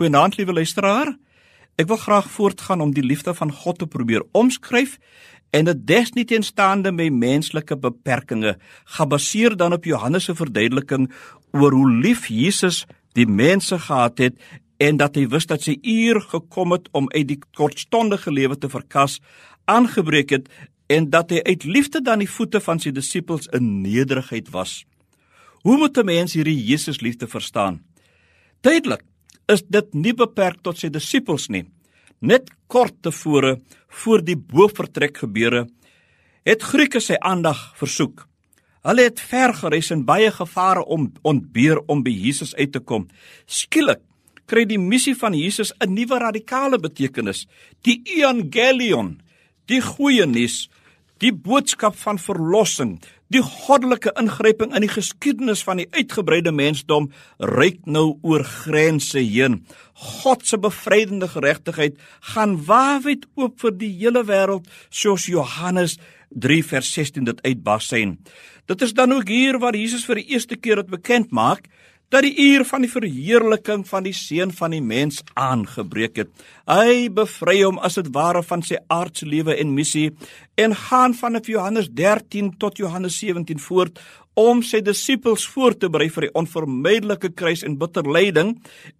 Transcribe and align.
Goeienaand 0.00 0.38
liewe 0.38 0.54
luisteraar. 0.56 1.10
Ek 1.76 1.84
wil 1.90 1.98
graag 2.00 2.28
voortgaan 2.32 2.80
om 2.80 2.92
die 2.96 3.02
liefde 3.04 3.34
van 3.36 3.50
God 3.52 3.82
te 3.82 3.86
probeer 3.86 4.22
omskryf 4.32 4.94
en 5.52 5.66
dit 5.68 5.82
desnieteenstaande 5.90 6.88
my 6.96 7.10
menslike 7.12 7.76
beperkings 7.76 8.56
gebaseer 8.96 9.58
dan 9.60 9.76
op 9.76 9.84
Johannes 9.84 10.24
se 10.24 10.34
verduideliking 10.38 11.10
oor 11.52 11.76
hoe 11.76 11.90
lief 11.92 12.30
Jesus 12.32 12.86
die 13.12 13.26
mense 13.28 13.76
gehad 13.76 14.24
het 14.24 14.40
en 14.80 14.96
dat 14.96 15.20
hy 15.20 15.26
wist 15.34 15.52
dat 15.52 15.68
sy 15.68 15.76
uur 15.84 16.22
gekom 16.30 16.72
het 16.78 16.88
om 16.96 17.12
uit 17.12 17.28
die 17.34 17.38
kortstondige 17.60 18.32
lewe 18.32 18.56
te 18.56 18.72
verkas 18.72 19.18
aangebreek 19.68 20.32
het 20.32 20.48
en 20.88 21.10
dat 21.12 21.36
hy 21.36 21.44
uit 21.44 21.68
liefde 21.68 22.00
dan 22.00 22.24
die 22.24 22.30
voete 22.38 22.64
van 22.64 22.80
sy 22.80 22.88
disippels 22.88 23.52
in 23.52 23.82
nederigheid 23.84 24.48
was. 24.56 24.80
Hoe 25.60 25.76
moet 25.76 25.98
'n 25.98 26.08
mens 26.08 26.32
hierdie 26.32 26.56
Jesus 26.56 27.04
liefde 27.04 27.28
verstaan? 27.28 27.82
Duidelik 28.64 29.04
is 29.52 29.62
dit 29.66 29.94
nie 29.94 30.14
beperk 30.16 30.62
tot 30.62 30.78
sy 30.78 30.90
disippels 30.92 31.48
nie. 31.50 31.64
Net 32.20 32.50
kort 32.68 32.96
tevore 33.02 33.58
voor 34.02 34.22
die 34.24 34.36
boefvertrek 34.36 35.22
gebeure 35.24 35.66
het 36.46 36.62
Grieke 36.64 37.00
sy 37.00 37.18
aandag 37.20 37.58
versoek. 37.78 38.26
Hulle 38.86 39.04
het 39.10 39.20
ver 39.20 39.52
gereis 39.54 39.90
en 39.92 40.06
baie 40.08 40.30
gevare 40.32 40.84
om 40.84 41.10
ontbeer 41.22 41.82
om 41.92 42.04
by 42.04 42.12
Jesus 42.12 42.54
uit 42.56 42.72
te 42.72 42.80
kom. 42.80 43.08
Skielik 43.46 44.00
kry 44.50 44.64
die 44.66 44.80
missie 44.80 45.14
van 45.14 45.34
Jesus 45.36 45.72
'n 45.80 45.94
nuwe 45.94 46.18
radikale 46.18 46.78
betekenis, 46.78 47.46
die 47.82 48.02
evangelion, 48.04 49.20
die 49.66 49.80
goeie 49.80 50.26
nuus, 50.26 50.68
die 51.20 51.32
boodskap 51.32 51.96
van 52.00 52.18
verlossing, 52.18 52.98
Die 53.30 53.42
goddelike 53.46 54.10
ingryping 54.18 54.72
in 54.74 54.82
die 54.82 54.90
geskiedenis 54.90 55.60
van 55.62 55.78
die 55.78 55.86
uitgebreide 55.94 56.50
mensdom 56.50 57.12
reik 57.38 57.84
nou 57.86 58.16
oor 58.26 58.42
grense 58.42 59.22
heen. 59.22 59.60
God 59.94 60.42
se 60.48 60.58
bevrydende 60.58 61.28
geregtigheid 61.30 62.00
gaan 62.32 62.56
waawyd 62.66 63.28
oop 63.38 63.60
vir 63.62 63.76
die 63.78 63.92
hele 64.00 64.24
wêreld, 64.26 64.66
soos 64.90 65.28
Johannes 65.30 65.94
3 66.34 66.58
vers 66.72 66.90
16 66.96 67.30
dit 67.30 67.44
uitbasyn. 67.46 68.16
Dit 68.66 68.82
is 68.82 68.96
dan 68.98 69.14
ook 69.14 69.30
hier 69.30 69.60
waar 69.62 69.78
Jesus 69.78 70.08
vir 70.10 70.18
die 70.18 70.34
eerste 70.34 70.58
keer 70.58 70.82
dit 70.82 70.90
bekend 70.90 71.30
maak 71.30 71.70
dat 72.10 72.26
die 72.26 72.34
uur 72.34 72.64
van 72.66 72.82
die 72.82 72.90
verheerliking 72.90 73.84
van 73.86 74.02
die 74.02 74.14
seun 74.16 74.50
van 74.54 74.74
die 74.74 74.82
mens 74.82 75.20
aangebreek 75.38 76.18
het. 76.24 76.30
Hy 76.66 77.06
bevry 77.14 77.60
hom 77.62 77.78
as 77.78 78.00
dit 78.00 78.10
ware 78.14 78.42
van 78.42 78.64
sy 78.66 78.80
aardse 78.90 79.28
lewe 79.30 79.54
en 79.54 79.76
missie 79.76 80.08
en 80.60 80.74
gaan 80.76 81.14
vanaf 81.14 81.46
Johannes 81.46 81.88
13 81.96 82.56
tot 82.58 82.76
Johannes 82.76 83.18
17 83.18 83.60
voort 83.60 84.00
om 84.38 84.60
sy 84.62 84.78
disippels 84.84 85.46
voor 85.52 85.74
te 85.76 85.88
berei 85.92 86.08
vir 86.12 86.26
die 86.26 86.34
onvermydelike 86.38 87.32
kruis 87.36 87.64
en 87.66 87.78
bitter 87.80 88.06
lyding 88.06 88.52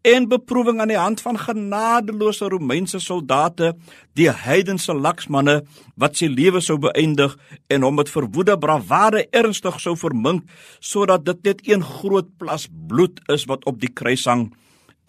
en 0.09 0.29
beproewing 0.31 0.81
aan 0.81 0.93
die 0.93 0.99
hand 0.99 1.21
van 1.25 1.39
genadeloose 1.39 2.49
Romeinse 2.51 3.01
soldate, 3.01 3.75
die 4.19 4.31
heidense 4.31 4.97
laksmanne 4.97 5.61
wat 6.01 6.19
sy 6.19 6.31
lewe 6.33 6.63
sou 6.65 6.79
beëindig 6.83 7.37
en 7.71 7.87
hom 7.87 8.01
met 8.01 8.13
verwoede 8.13 8.57
bravade 8.61 9.27
ernstig 9.31 9.79
sou 9.85 9.95
vermink 10.01 10.49
sodat 10.81 11.29
dit 11.29 11.45
net 11.47 11.63
een 11.69 11.85
groot 11.85 12.33
plas 12.41 12.67
bloed 12.89 13.21
is 13.33 13.47
wat 13.51 13.69
op 13.71 13.81
die 13.81 13.93
kruis 13.93 14.27
hang. 14.29 14.49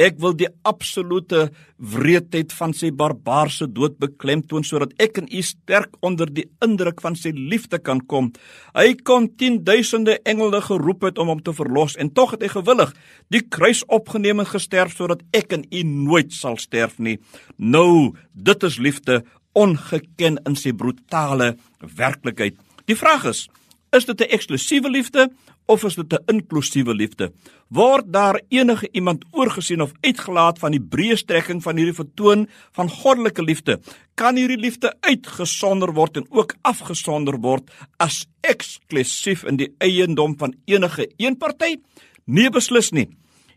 Ek 0.02 0.18
wil 0.22 0.34
die 0.34 0.50
absolute 0.66 1.50
wreedheid 1.78 2.54
van 2.58 2.72
sy 2.74 2.90
barbaarse 2.96 3.68
dood 3.70 4.00
beklemtoon 4.02 4.66
sodat 4.66 4.96
ek 5.02 5.20
en 5.22 5.28
u 5.30 5.42
sterk 5.46 5.94
onder 6.06 6.30
die 6.34 6.48
indruk 6.66 7.04
van 7.06 7.18
sy 7.20 7.34
liefde 7.36 7.78
kan 7.78 8.02
kom. 8.10 8.32
Hy 8.74 8.96
kon 9.06 9.30
10000de 9.38 10.18
engele 10.26 10.64
geroep 10.66 11.06
het 11.06 11.22
om 11.22 11.30
hom 11.34 11.44
te 11.46 11.54
verlos 11.54 11.98
en 12.02 12.10
tog 12.18 12.34
het 12.34 12.48
hy 12.48 12.50
gewillig 12.56 12.96
die 13.34 13.44
kruis 13.46 13.84
opgeneem 13.94 14.42
en 14.42 14.50
gesterf 14.50 14.98
sodat 14.98 15.22
ek 15.38 15.54
en 15.58 15.68
u 15.70 15.84
nooit 15.86 16.34
sal 16.34 16.58
sterf 16.58 16.98
nie. 16.98 17.20
Nou, 17.58 18.16
dit 18.34 18.70
is 18.70 18.82
liefde 18.82 19.22
ongeken 19.54 20.40
in 20.48 20.58
sy 20.58 20.74
brutale 20.74 21.54
werklikheid. 21.98 22.58
Die 22.90 22.98
vraag 22.98 23.28
is, 23.30 23.50
is 23.92 24.06
dit 24.06 24.22
'n 24.22 24.34
eksklusiewe 24.34 24.90
liefde 24.90 25.30
of 25.72 25.84
is 25.88 25.96
dit 25.96 26.14
'n 26.14 26.24
inklusiewe 26.34 26.94
liefde? 26.94 27.32
Word 27.70 28.14
daar 28.14 28.42
enige 28.50 28.90
iemand 28.92 29.26
oorgesien 29.32 29.82
of 29.82 29.92
uitgelaat 30.02 30.60
van 30.60 30.72
die 30.72 30.82
breë 30.82 31.16
strekking 31.16 31.64
van 31.64 31.76
hierdie 31.76 31.96
vertoon 31.96 32.48
van 32.72 32.90
goddelike 32.90 33.42
liefde? 33.42 33.80
Kan 34.16 34.36
hierdie 34.36 34.58
liefde 34.58 34.94
uitgesonder 35.00 35.94
word 35.94 36.18
en 36.18 36.26
ook 36.30 36.56
afgesonder 36.62 37.40
word 37.40 37.72
as 37.98 38.26
eksklusief 38.42 39.44
in 39.44 39.56
die 39.56 39.74
eiendom 39.78 40.38
van 40.38 40.56
enige 40.66 41.12
een 41.18 41.38
party? 41.38 41.78
Nee 42.26 42.50
beslis 42.50 42.92
nie. 42.92 43.08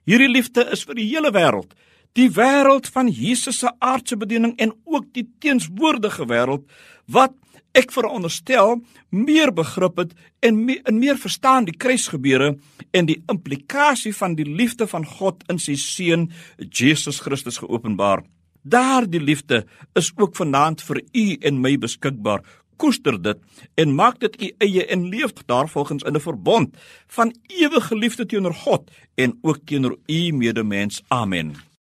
Hierdie 0.05 0.29
liefde 0.29 0.69
is 0.73 0.85
vir 0.85 0.95
die 0.95 1.09
hele 1.09 1.31
wêreld. 1.33 1.75
Die 2.13 2.31
wêreld 2.31 2.87
van 2.87 3.09
Jesus 3.09 3.59
se 3.59 3.71
aardse 3.79 4.17
bediening 4.17 4.57
en 4.57 4.73
ook 4.85 5.05
die 5.13 5.27
teenswoordige 5.39 6.27
wêreld 6.27 6.63
wat 7.07 7.33
ek 7.75 7.93
veronderstel 7.93 8.79
meer 9.11 9.51
begrip 9.55 9.99
het 9.99 10.13
en 10.47 10.65
meer, 10.65 10.81
en 10.85 10.99
meer 10.99 11.19
verstaan 11.19 11.67
die 11.67 11.77
kruisgebeure 11.77 12.55
en 12.95 13.09
die 13.11 13.21
implikasie 13.31 14.15
van 14.15 14.37
die 14.39 14.47
liefde 14.47 14.87
van 14.91 15.07
God 15.07 15.43
in 15.51 15.59
sy 15.59 15.75
seun 15.81 16.29
Jesus 16.71 17.21
Christus 17.25 17.59
geopenbaar. 17.63 18.23
Daardie 18.63 19.21
liefde 19.21 19.65
is 19.99 20.13
ook 20.17 20.37
vanaand 20.37 20.83
vir 20.83 21.03
u 21.13 21.27
en 21.43 21.61
my 21.61 21.75
beskikbaar. 21.79 22.45
Koester 22.81 23.19
dit 23.23 23.39
en 23.79 23.95
maak 23.95 24.19
dit 24.23 24.41
u 24.43 24.51
eie 24.67 24.87
en 24.87 25.05
leef 25.11 25.35
daarvolgens 25.47 26.03
in 26.03 26.17
'n 26.17 26.21
verbond 26.21 26.77
van 27.07 27.35
ewige 27.47 27.97
liefde 27.97 28.27
teenoor 28.27 28.55
God 28.55 28.91
en 29.15 29.39
ook 29.43 29.59
teenoor 29.65 29.97
u 30.07 30.33
medemens. 30.33 31.03
Amen. 31.09 31.74